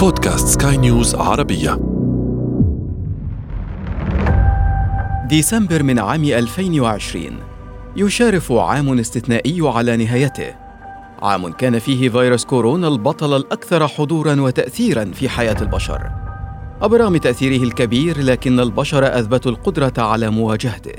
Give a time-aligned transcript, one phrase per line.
[0.00, 1.80] بودكاست سكاي نيوز عربية.
[5.28, 7.24] ديسمبر من عام 2020
[7.96, 10.54] يشارف عام استثنائي على نهايته.
[11.22, 16.10] عام كان فيه فيروس كورونا البطل الأكثر حضوراً وتأثيراً في حياة البشر.
[16.82, 20.94] وبرغم تأثيره الكبير لكن البشر أثبتوا القدرة على مواجهته.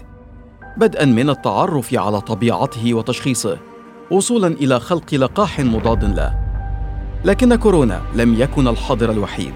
[0.78, 3.58] بدءا من التعرف على طبيعته وتشخيصه
[4.12, 6.41] وصولا إلى خلق لقاح مضاد له.
[7.26, 9.54] لكن كورونا لم يكن الحاضر الوحيد.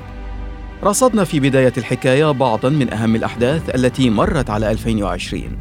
[0.84, 5.58] رصدنا في بداية الحكاية بعضا من أهم الأحداث التي مرت على 2020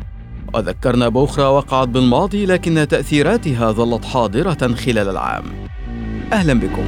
[0.55, 5.45] وذكرنا بأخرى وقعت بالماضي لكن تأثيراتها ظلت حاضرة خلال العام.
[6.33, 6.85] أهلا بكم.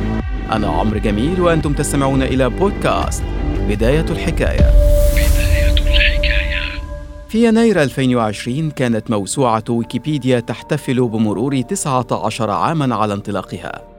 [0.53, 3.23] أنا عمرو جميل وأنتم تستمعون إلى بودكاست
[3.69, 4.71] بداية الحكاية.
[5.13, 6.63] بداية الحكاية.
[7.29, 13.96] في يناير 2020 كانت موسوعة ويكيبيديا تحتفل بمرور 19 عاما على انطلاقها.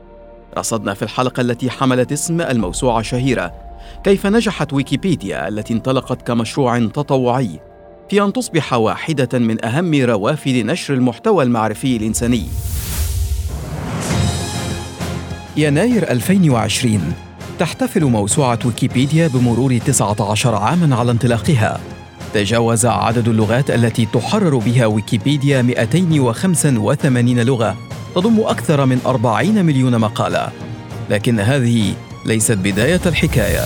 [0.58, 3.54] رصدنا في الحلقة التي حملت اسم الموسوعة الشهيرة
[4.04, 7.60] كيف نجحت ويكيبيديا التي انطلقت كمشروع تطوعي
[8.10, 12.44] في أن تصبح واحدة من أهم روافد نشر المحتوى المعرفي الإنساني.
[15.58, 17.14] يناير 2020
[17.60, 21.97] تحتفل موسوعة ويكيبيديا بمرور 19 عاماً على انطلاقها.
[22.38, 27.78] تجاوز عدد اللغات التي تحرر بها ويكيبيديا 285 لغة
[28.16, 30.50] تضم أكثر من 40 مليون مقالة.
[31.10, 31.94] لكن هذه
[32.26, 33.66] ليست بداية الحكاية.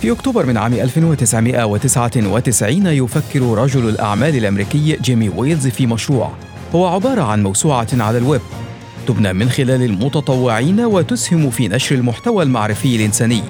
[0.00, 6.30] في أكتوبر من عام 1999 يفكر رجل الأعمال الأمريكي جيمي ويلز في مشروع
[6.74, 8.40] هو عبارة عن موسوعة على الويب
[9.08, 13.42] تبنى من خلال المتطوعين وتسهم في نشر المحتوى المعرفي الإنساني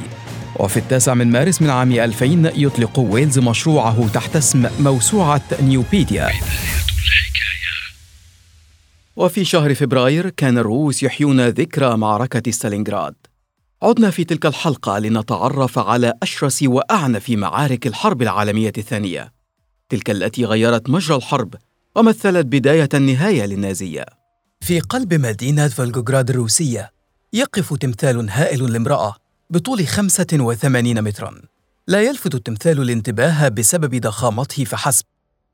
[0.57, 6.31] وفي التاسع من مارس من عام 2000 يطلق ويلز مشروعه تحت اسم موسوعة نيوبيديا.
[9.17, 13.15] وفي شهر فبراير كان الروس يحيون ذكرى معركة ستالينغراد.
[13.83, 19.33] عدنا في تلك الحلقة لنتعرف على أشرس وأعنف معارك الحرب العالمية الثانية.
[19.89, 21.55] تلك التي غيرت مجرى الحرب
[21.97, 24.07] ومثلت بداية النهاية للنازية.
[24.61, 26.91] في قلب مدينة فولغوغراد الروسية
[27.33, 29.17] يقف تمثال هائل لامرأة
[29.51, 31.35] بطول 85 مترا.
[31.87, 35.05] لا يلفت التمثال الانتباه بسبب ضخامته فحسب.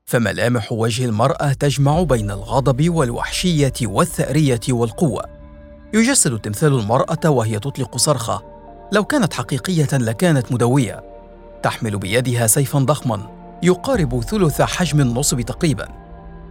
[0.05, 5.25] فملامح وجه المرأة تجمع بين الغضب والوحشية والثأرية والقوة.
[5.93, 8.43] يجسد التمثال المرأة وهي تطلق صرخة.
[8.91, 11.03] لو كانت حقيقية لكانت مدوية.
[11.63, 13.31] تحمل بيدها سيفا ضخما.
[13.63, 15.87] يقارب ثلث حجم النصب تقريبا.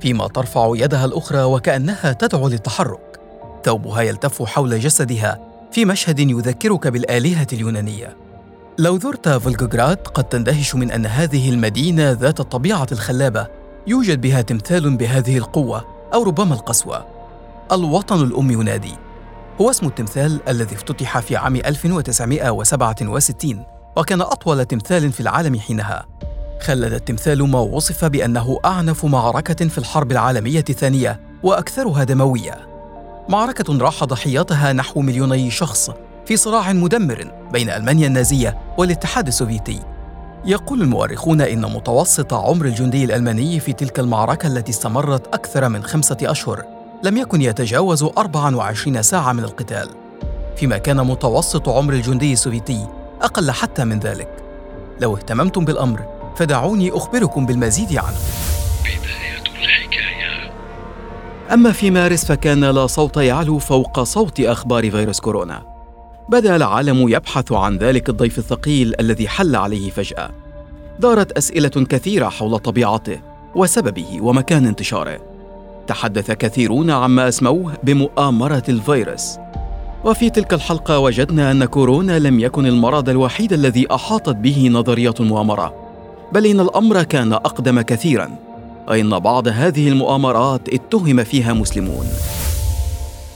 [0.00, 3.20] فيما ترفع يدها الأخرى وكأنها تدعو للتحرك.
[3.64, 5.53] ثوبها يلتف حول جسدها.
[5.74, 8.16] في مشهد يذكرك بالآلهة اليونانية.
[8.78, 13.46] لو زرت فولغوغراد قد تندهش من أن هذه المدينة ذات الطبيعة الخلابة.
[13.86, 17.06] يوجد بها تمثال بهذه القوة أو ربما القسوة.
[17.72, 18.94] الوطن الأم ينادي.
[19.60, 23.64] هو اسم التمثال الذي افتتح في عام 1967
[23.96, 26.06] وكان أطول تمثال في العالم حينها.
[26.60, 32.73] خلد التمثال ما وصف بأنه أعنف معركة في الحرب العالمية الثانية وأكثرها دموية.
[33.28, 35.90] معركة راح ضحيتها نحو مليوني شخص
[36.26, 39.80] في صراع مدمر بين ألمانيا النازية والاتحاد السوفيتي.
[40.44, 46.16] يقول المؤرخون إن متوسط عمر الجندي الألماني في تلك المعركة التي استمرت أكثر من خمسة
[46.22, 46.64] أشهر
[47.02, 49.88] لم يكن يتجاوز 24 ساعة من القتال
[50.56, 52.86] فيما كان متوسط عمر الجندي السوفيتي
[53.22, 54.28] أقل حتى من ذلك.
[55.00, 56.04] لو اهتممتم بالأمر
[56.36, 58.43] فدعوني أخبركم بالمزيد عنه.
[61.54, 65.62] أما في مارس فكان لا صوت يعلو فوق صوت أخبار فيروس كورونا.
[66.28, 70.30] بدأ العالم يبحث عن ذلك الضيف الثقيل الذي حل عليه فجأة.
[71.00, 73.20] دارت أسئلة كثيرة حول طبيعته
[73.54, 75.20] وسببه ومكان انتشاره.
[75.86, 79.38] تحدث كثيرون عما أسموه بمؤامرة الفيروس.
[80.04, 85.74] وفي تلك الحلقة وجدنا أن كورونا لم يكن المرض الوحيد الذي أحاطت به نظريه المؤامرة
[86.32, 88.30] بل إن الأمر كان أقدم كثيرا.
[88.88, 92.06] وان بعض هذه المؤامرات اتهم فيها مسلمون؟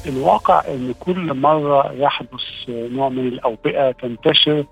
[0.06, 4.64] الواقع إن كل مرة يحدث نوع من الأوبئة تنتشر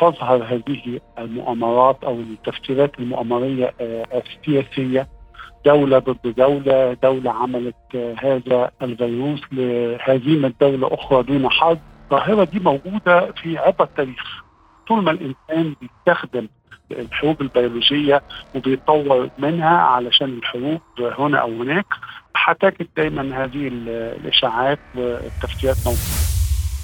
[0.00, 5.08] تظهر هذه المؤامرات أو التفسيرات المؤامرية السياسية.
[5.66, 13.32] دولة ضد دولة دولة عملت هذا الفيروس لهزيمة دولة أخرى دون حرب الظاهرة دي موجودة
[13.42, 14.42] في عبر التاريخ.
[14.88, 16.48] طول ما الإنسان بيستخدم
[16.90, 18.22] الحروب البيولوجية
[18.54, 20.80] وبيطور منها علشان الحروب
[21.18, 21.86] هنا أو هناك.
[22.36, 26.22] هتجد دايما هذه الإشاعات والتفسيرات موجودة.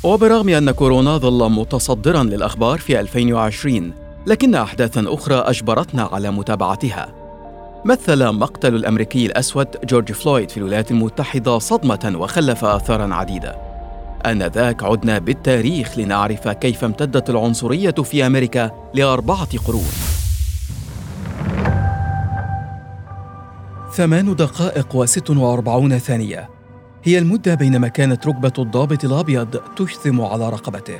[0.05, 3.93] وبرغم أن كورونا ظل متصدرا للأخبار في 2020
[4.26, 7.14] لكن أحداثا أخرى أجبرتنا على متابعتها.
[7.84, 13.68] مثل مقتل الأمريكي الأسود جورج فلويد في الولايات المتحدة صدمة وخلف اثارا عديدة.
[14.26, 19.93] آنذاك عدنا بالتاريخ لنعرف كيف امتدت العنصرية في أمريكا لأربعة قرون.
[23.94, 26.49] ثمان دقائق وست وأربعون ثانية
[27.05, 30.99] هي المدة بينما كانت ركبة الضابط الأبيض تجثم على رقبته.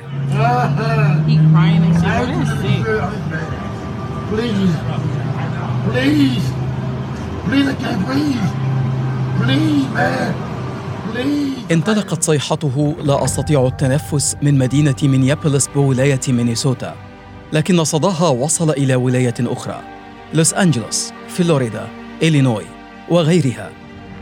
[4.31, 4.75] Please,
[5.87, 6.45] please,
[7.45, 8.49] please, I can't breathe.
[9.41, 10.48] Please, man.
[11.71, 16.95] انطلقت صيحته لا أستطيع التنفس من مدينة مينيابوليس بولاية مينيسوتا
[17.53, 19.81] لكن صداها وصل إلى ولاية أخرى
[20.33, 21.87] لوس أنجلوس فلوريدا
[22.23, 22.65] إلينوي
[23.09, 23.69] وغيرها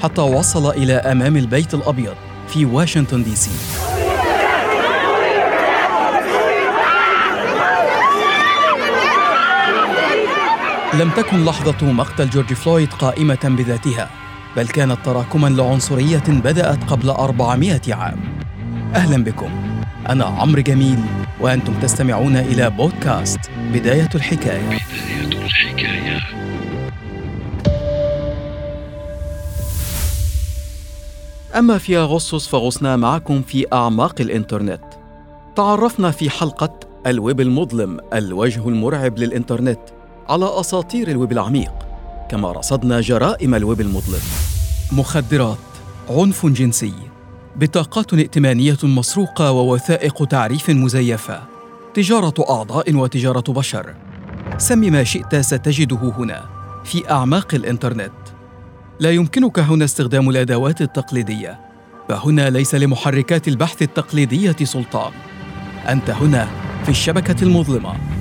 [0.03, 2.15] حتى وصل إلى أمام البيت الأبيض
[2.47, 3.51] في واشنطن دي سي.
[10.93, 14.09] لم تكن لحظة مقتل جورج فلويد قائمة بذاتها.
[14.57, 18.19] بل كانت تراكما لعنصرية بدأت قبل 400 عام.
[18.95, 19.50] أهلا بكم.
[20.09, 21.00] أنا عمرو جميل
[21.39, 23.39] وأنتم تستمعون إلى بودكاست
[23.74, 24.65] بداية الحكاية.
[24.68, 26.19] بداية الحكاية.
[31.56, 34.83] أما في أغسطس فغصنا معكم في أعماق الإنترنت.
[35.56, 39.80] تعرفنا في حلقة الويب المظلم الوجه المرعب للإنترنت
[40.30, 41.86] على أساطير الويب العميق.
[42.29, 44.21] كما رصدنا جرائم الويب المظلم
[44.91, 45.57] مخدرات
[46.09, 46.94] عنف جنسي
[47.56, 51.41] بطاقات ائتمانية مسروقة ووثائق تعريف مزيفة.
[51.94, 53.95] تجارة أعضاء وتجارة بشر.
[54.57, 56.45] سم ما شئت ستجده هنا
[56.85, 58.12] في أعماق الإنترنت.
[59.00, 61.59] لا يمكنك هنا استخدام الأدوات التقليدية.
[62.09, 65.12] فهنا ليس لمحركات البحث التقليدية سلطان.
[65.89, 66.47] أنت هنا
[66.83, 68.16] في الشبكة المظلمة.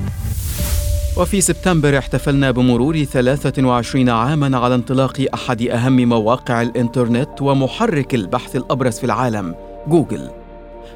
[1.21, 8.99] وفي سبتمبر احتفلنا بمرور 23 عاما على انطلاق أحد أهم مواقع الإنترنت ومحرك البحث الأبرز
[8.99, 9.55] في العالم
[9.89, 10.31] جوجل.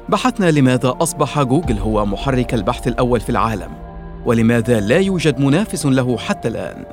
[0.09, 3.71] بحثنا لماذا أصبح جوجل هو محرك البحث الأول في العالم
[4.25, 6.85] ولماذا لا يوجد منافس له حتى الآن؟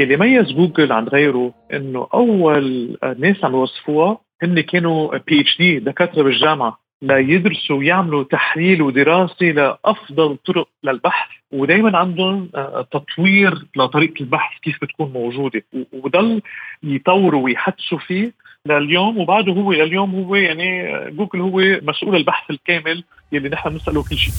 [0.00, 6.85] اللي ميز جوجل عن غيره إنه أول ناس عم يوظفوها هن كانوا PhD دكاترة بالجامعة.
[7.02, 15.12] ليدرسوا ويعملوا تحليل ودراسة لأفضل طرق للبحث ودائما عندهم آه، تطوير لطريقة البحث كيف بتكون
[15.12, 15.62] موجودة.
[15.92, 16.42] وضل
[16.82, 18.32] يطوروا ويحدثوا فيه
[18.66, 24.16] لليوم وبعده هو لليوم هو يعني جوجل هو مسؤول البحث الكامل يلي نحن بنسأله كل
[24.16, 24.34] شيء.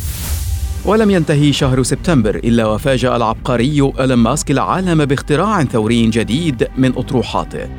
[0.85, 7.69] ولم ينتهي شهر سبتمبر إلا وفاجأ العبقري ألم ماسك العالم باختراع ثوري جديد من أطروحاته.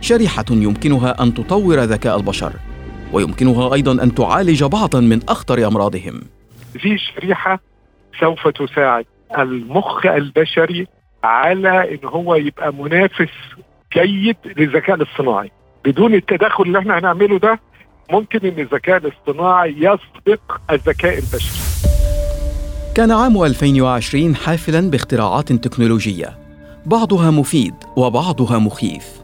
[0.00, 2.71] شريحة يمكنها أن تطور ذكاء البشر.
[3.12, 6.20] ويمكنها أيضا أن تعالج بعضا من أخطر أمراضهم.
[6.78, 7.60] في شريحة
[8.20, 9.04] سوف تساعد
[9.38, 10.86] المخ البشري
[11.24, 13.30] على إن هو يبقى منافس
[13.94, 15.50] جيد للذكاء الاصطناعي.
[15.84, 17.60] بدون التدخل اللي إحنا هنعمله ده
[18.10, 21.62] ممكن إن الذكاء الاصطناعي يسبق الذكاء البشري.
[22.94, 26.38] كان عام 2020 حافلا باختراعات تكنولوجية.
[26.86, 29.21] بعضها مفيد وبعضها مخيف.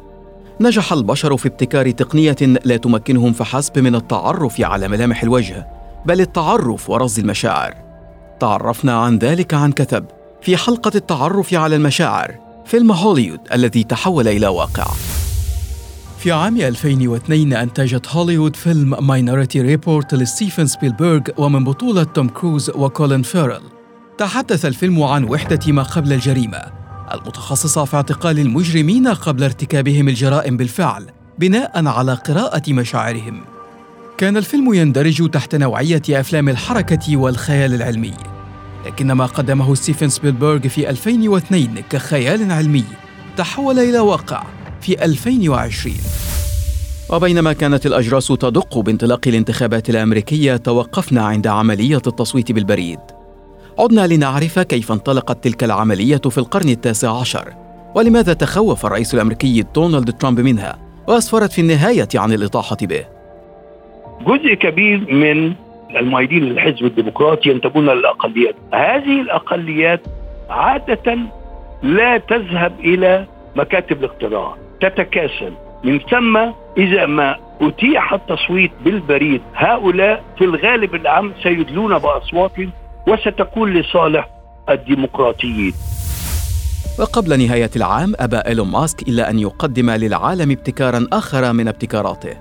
[0.61, 5.67] نجح البشر في ابتكار تقنية لا تمكنهم فحسب من التعرف على ملامح الوجه
[6.07, 7.75] بل التعرف ورصد المشاعر.
[8.41, 10.05] تعرفنا عن ذلك عن كثب
[10.43, 12.35] في حلقة التعرف على المشاعر
[12.67, 14.87] فيلم هوليوود الذي تحول إلى واقع.
[16.19, 23.23] في عام 2002 أنتجت هوليوود فيلم Minority Report لستيفن سبيلبرغ ومن بطولة توم كروز وكولين
[23.23, 23.63] فيرل.
[24.19, 31.07] تحدث الفيلم عن وحدة ما قبل الجريمة المتخصصة في اعتقال المجرمين قبل ارتكابهم الجرائم بالفعل
[31.39, 33.41] بناء على قراءة مشاعرهم.
[34.19, 38.15] كان الفيلم يندرج تحت نوعية أفلام الحركة والخيال العلمي،
[38.87, 42.85] لكن ما قدمه ستيفن سبيلبرغ في 2002 كخيال علمي
[43.37, 44.43] تحول إلى واقع
[44.81, 45.97] في 2020
[47.11, 53.18] وبينما كانت الأجراس تدق بانطلاق الانتخابات الأمريكية توقفنا عند عملية التصويت بالبريد.
[53.79, 57.55] عدنا لنعرف كيف انطلقت تلك العملية في القرن التاسع عشر
[57.95, 63.05] ولماذا تخوف الرئيس الأمريكي دونالد ترامب منها وأسفرت في النهاية عن الإطاحة به.
[64.27, 65.55] جزء كبير من
[65.97, 70.01] المؤيدين للحزب الديمقراطي ينتمون للأقليات هذه الأقليات
[70.51, 71.19] عادة
[71.83, 75.53] لا تذهب إلى مكاتب الاقتراع تتكاسل.
[75.85, 76.37] من ثم
[76.79, 82.71] إذا ما أتيح التصويت بالبريد هؤلاء في الغالب العام سيدلون بأصواتهم
[83.09, 84.29] وستكون لصالح
[84.69, 85.75] الديمقراطيين.
[86.99, 92.37] وقبل نهاية العام أبى إيلون ماسك إلا أن يقدم للعالم ابتكارا آخر من ابتكاراته.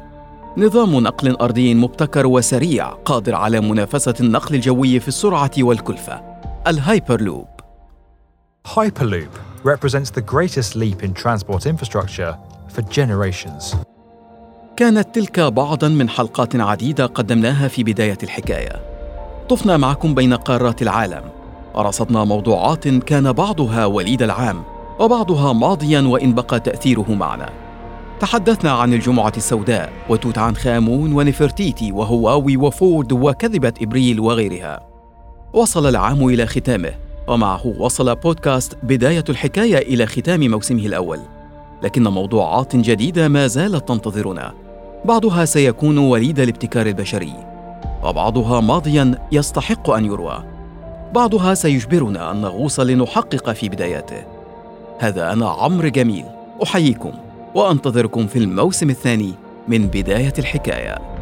[0.57, 6.21] نظام نقل أرضي مبتكر وسريع قادر على منافسة النقل الجوي في السرعة والكلفة.
[6.67, 7.47] الهايبرلوب.
[8.67, 9.33] Hyperloop
[9.63, 12.33] represents the greatest leap in transport infrastructure
[12.75, 13.75] for generations.
[14.77, 18.86] كانت تلك بعضا من حلقات عديدة قدمناها في بداية الحكاية.
[19.49, 21.21] طفنا معكم بين قارات العالم.
[21.75, 24.63] ورصدنا موضوعات كان بعضها وليد العام
[24.99, 27.49] وبعضها ماضيا وإن بقى تأثيره معنا.
[28.19, 34.79] تحدثنا عن الجمعة السوداء وتوت عنخ امون ونفرتيتي وهواوي وفورد وكذبه إبريل وغيرها.
[35.53, 36.91] وصل العام إلى ختامه
[37.27, 41.19] ومعه وصل بودكاست بداية الحكاية إلى ختام موسمه الأول.
[41.83, 44.53] لكن موضوعات جديدة ما زالت تنتظرنا.
[45.05, 47.56] بعضها سيكون وليد الابتكار البشري.
[48.03, 50.43] وبعضها ماضيا يستحق أن يروى.
[51.13, 54.23] بعضها سيجبرنا أن نغوص لنحقق في بداياته.
[54.99, 56.25] هذا أنا عمرو جميل.
[56.63, 57.11] أحييكم
[57.55, 59.33] وأنتظركم في الموسم الثاني
[59.67, 61.16] من بداية الحكاية.